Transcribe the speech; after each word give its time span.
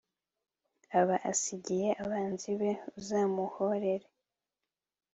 aba 0.99 1.15
asigiye 1.31 1.89
abanzi 2.03 2.51
be 2.59 2.71
uzamuhorera 2.97 4.07